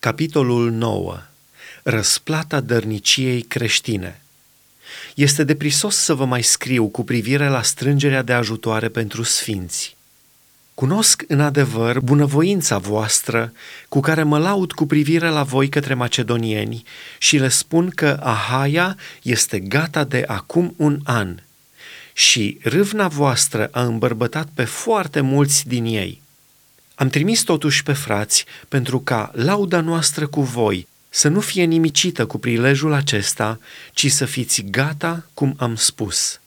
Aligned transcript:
Capitolul 0.00 0.70
9. 0.70 1.18
Răsplata 1.82 2.60
dărniciei 2.60 3.42
creștine. 3.42 4.20
Este 5.14 5.44
deprisos 5.44 5.96
să 5.96 6.14
vă 6.14 6.24
mai 6.24 6.42
scriu 6.42 6.86
cu 6.86 7.04
privire 7.04 7.48
la 7.48 7.62
strângerea 7.62 8.22
de 8.22 8.32
ajutoare 8.32 8.88
pentru 8.88 9.22
sfinți. 9.22 9.96
Cunosc 10.74 11.24
în 11.28 11.40
adevăr 11.40 12.00
bunăvoința 12.00 12.78
voastră 12.78 13.52
cu 13.88 14.00
care 14.00 14.22
mă 14.22 14.38
laud 14.38 14.72
cu 14.72 14.86
privire 14.86 15.28
la 15.28 15.42
voi 15.42 15.68
către 15.68 15.94
macedonieni 15.94 16.82
și 17.18 17.36
le 17.36 17.48
spun 17.48 17.90
că 17.90 18.18
Ahaia 18.22 18.96
este 19.22 19.58
gata 19.58 20.04
de 20.04 20.24
acum 20.26 20.74
un 20.76 21.00
an 21.04 21.38
și 22.12 22.58
râvna 22.62 23.08
voastră 23.08 23.68
a 23.72 23.82
îmbărbătat 23.82 24.48
pe 24.54 24.64
foarte 24.64 25.20
mulți 25.20 25.68
din 25.68 25.84
ei– 25.84 26.20
am 26.98 27.08
trimis 27.08 27.42
totuși 27.42 27.82
pe 27.82 27.92
frați 27.92 28.44
pentru 28.68 29.00
ca 29.00 29.30
lauda 29.34 29.80
noastră 29.80 30.26
cu 30.26 30.42
voi 30.42 30.88
să 31.08 31.28
nu 31.28 31.40
fie 31.40 31.64
nimicită 31.64 32.26
cu 32.26 32.38
prilejul 32.38 32.92
acesta, 32.92 33.60
ci 33.92 34.10
să 34.10 34.24
fiți 34.24 34.62
gata 34.62 35.26
cum 35.34 35.54
am 35.58 35.74
spus. 35.74 36.40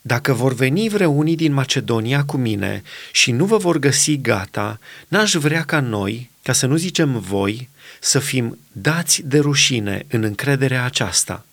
Dacă 0.00 0.32
vor 0.32 0.54
veni 0.54 0.88
vreunii 0.88 1.36
din 1.36 1.52
Macedonia 1.52 2.24
cu 2.24 2.36
mine 2.36 2.82
și 3.12 3.32
nu 3.32 3.44
vă 3.44 3.56
vor 3.56 3.78
găsi 3.78 4.20
gata, 4.20 4.78
n-aș 5.08 5.34
vrea 5.34 5.64
ca 5.64 5.80
noi, 5.80 6.30
ca 6.42 6.52
să 6.52 6.66
nu 6.66 6.76
zicem 6.76 7.18
voi, 7.18 7.68
să 8.00 8.18
fim 8.18 8.58
dați 8.72 9.22
de 9.24 9.38
rușine 9.38 10.06
în 10.08 10.22
încrederea 10.22 10.84
aceasta. 10.84 11.45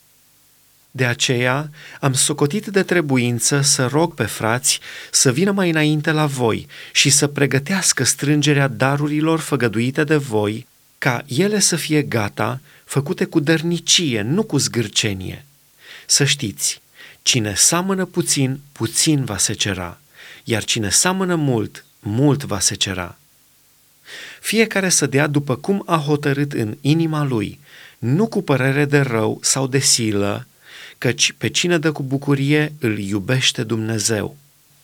De 0.96 1.06
aceea 1.06 1.70
am 2.00 2.14
socotit 2.14 2.66
de 2.66 2.84
trebuință 2.84 3.62
să 3.62 3.86
rog 3.86 4.14
pe 4.14 4.24
frați 4.24 4.80
să 5.12 5.32
vină 5.32 5.52
mai 5.52 5.70
înainte 5.70 6.12
la 6.12 6.26
voi 6.26 6.68
și 6.92 7.10
să 7.10 7.28
pregătească 7.28 8.04
strângerea 8.04 8.68
darurilor 8.68 9.40
făgăduite 9.40 10.04
de 10.04 10.16
voi, 10.16 10.68
ca 10.98 11.24
ele 11.28 11.60
să 11.60 11.76
fie 11.76 12.02
gata, 12.02 12.60
făcute 12.84 13.26
cu 13.26 13.40
dărnicie, 13.40 14.22
nu 14.22 14.44
cu 14.44 14.58
zgârcenie. 14.58 15.46
Să 16.06 16.24
știți, 16.24 16.82
cine 17.22 17.54
samănă 17.56 18.06
puțin, 18.06 18.60
puțin 18.72 19.24
va 19.24 19.38
secera, 19.38 20.00
iar 20.44 20.64
cine 20.64 20.90
samănă 20.90 21.36
mult, 21.36 21.86
mult 22.00 22.44
va 22.44 22.60
secera. 22.60 23.18
Fiecare 24.42 24.90
să 24.90 25.06
dea 25.06 25.28
după 25.28 25.56
cum 25.56 25.84
a 25.86 25.98
hotărât 25.98 26.54
în 26.54 26.78
inima 26.82 27.24
lui, 27.24 27.60
nu 27.98 28.28
cu 28.28 28.42
părere 28.42 28.86
de 28.86 29.00
rău 29.00 29.40
sau 29.42 29.68
de 29.68 29.80
silă, 29.80 30.48
căci 31.04 31.34
pe 31.38 31.48
cine 31.48 31.78
dă 31.78 31.92
cu 31.92 32.04
bucurie 32.04 32.74
îl 32.80 32.98
iubește 32.98 33.64
Dumnezeu. 33.64 34.38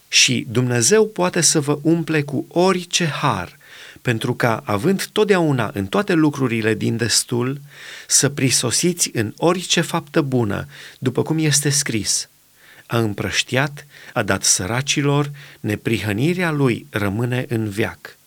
Și 0.07 0.45
Dumnezeu 0.49 1.07
poate 1.07 1.41
să 1.41 1.59
vă 1.59 1.79
umple 1.81 2.21
cu 2.21 2.45
orice 2.49 3.05
har, 3.05 3.57
pentru 4.01 4.33
ca, 4.33 4.61
având 4.65 5.05
totdeauna 5.05 5.71
în 5.73 5.85
toate 5.85 6.13
lucrurile 6.13 6.73
din 6.73 6.97
destul, 6.97 7.61
să 8.07 8.29
prisosiți 8.29 9.09
în 9.13 9.33
orice 9.37 9.81
faptă 9.81 10.21
bună, 10.21 10.67
după 10.97 11.21
cum 11.21 11.37
este 11.37 11.69
scris. 11.69 12.29
A 12.85 12.97
împrăștiat, 12.97 13.85
a 14.13 14.23
dat 14.23 14.43
săracilor, 14.43 15.31
neprihănirea 15.59 16.51
lui 16.51 16.85
rămâne 16.89 17.45
în 17.47 17.69
veac. 17.69 18.17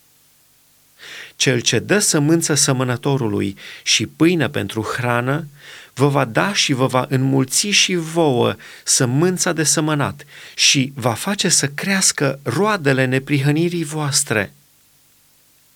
Cel 1.43 1.61
ce 1.61 1.79
dă 1.79 1.99
sămânță 1.99 2.55
sămănătorului 2.55 3.57
și 3.83 4.07
pâine 4.07 4.49
pentru 4.49 4.83
hrană, 4.83 5.47
vă 5.95 6.09
va 6.09 6.25
da 6.25 6.53
și 6.53 6.73
vă 6.73 6.87
va 6.87 7.07
înmulți 7.09 7.67
și 7.67 7.95
vouă 7.95 8.55
sămânța 8.85 9.53
de 9.53 9.63
sămănat 9.63 10.25
și 10.55 10.93
va 10.95 11.13
face 11.13 11.49
să 11.49 11.67
crească 11.67 12.41
roadele 12.43 13.05
neprihănirii 13.05 13.85
voastre. 13.85 14.53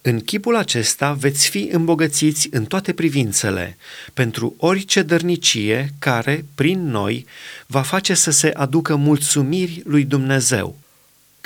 În 0.02 0.20
chipul 0.20 0.56
acesta 0.56 1.12
veți 1.12 1.48
fi 1.48 1.68
îmbogățiți 1.72 2.48
în 2.50 2.64
toate 2.64 2.92
privințele, 2.92 3.76
pentru 4.14 4.54
orice 4.58 5.02
dărnicie 5.02 5.92
care, 5.98 6.44
prin 6.54 6.90
noi, 6.90 7.26
va 7.66 7.82
face 7.82 8.14
să 8.14 8.30
se 8.30 8.50
aducă 8.54 8.96
mulțumiri 8.96 9.82
lui 9.84 10.04
Dumnezeu 10.04 10.76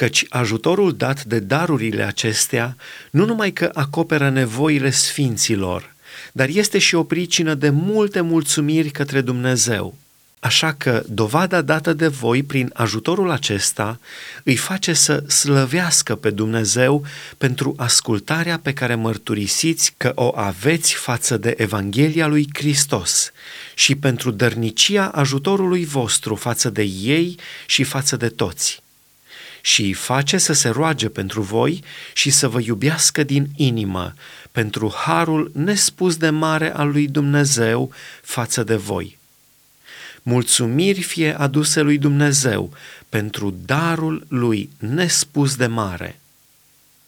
căci 0.00 0.26
ajutorul 0.28 0.92
dat 0.96 1.24
de 1.24 1.38
darurile 1.38 2.02
acestea 2.02 2.76
nu 3.10 3.24
numai 3.24 3.52
că 3.52 3.70
acoperă 3.74 4.30
nevoile 4.30 4.90
sfinților, 4.90 5.94
dar 6.32 6.48
este 6.48 6.78
și 6.78 6.94
o 6.94 7.04
pricină 7.04 7.54
de 7.54 7.70
multe 7.70 8.20
mulțumiri 8.20 8.90
către 8.90 9.20
Dumnezeu. 9.20 9.94
Așa 10.38 10.72
că 10.72 11.02
dovada 11.08 11.62
dată 11.62 11.92
de 11.92 12.06
voi 12.06 12.42
prin 12.42 12.70
ajutorul 12.74 13.30
acesta 13.30 14.00
îi 14.44 14.56
face 14.56 14.92
să 14.92 15.24
slăvească 15.28 16.14
pe 16.14 16.30
Dumnezeu 16.30 17.04
pentru 17.38 17.74
ascultarea 17.76 18.58
pe 18.58 18.72
care 18.72 18.94
mărturisiți 18.94 19.94
că 19.96 20.12
o 20.14 20.32
aveți 20.38 20.94
față 20.94 21.36
de 21.36 21.54
Evanghelia 21.58 22.26
lui 22.26 22.48
Hristos 22.52 23.32
și 23.74 23.94
pentru 23.94 24.30
dărnicia 24.30 25.06
ajutorului 25.06 25.84
vostru 25.84 26.34
față 26.34 26.70
de 26.70 26.82
ei 26.82 27.38
și 27.66 27.82
față 27.82 28.16
de 28.16 28.28
toți 28.28 28.82
și 29.62 29.82
îi 29.82 29.92
face 29.92 30.38
să 30.38 30.52
se 30.52 30.68
roage 30.68 31.08
pentru 31.08 31.40
voi 31.42 31.82
și 32.12 32.30
să 32.30 32.48
vă 32.48 32.60
iubească 32.60 33.22
din 33.22 33.46
inimă 33.56 34.14
pentru 34.52 34.92
harul 34.96 35.50
nespus 35.54 36.16
de 36.16 36.30
mare 36.30 36.74
al 36.74 36.90
lui 36.90 37.08
Dumnezeu 37.08 37.92
față 38.22 38.62
de 38.62 38.76
voi. 38.76 39.18
Mulțumiri 40.22 41.02
fie 41.02 41.38
aduse 41.38 41.80
lui 41.80 41.98
Dumnezeu 41.98 42.72
pentru 43.08 43.54
darul 43.64 44.26
lui 44.28 44.70
nespus 44.78 45.56
de 45.56 45.66
mare. 45.66 46.19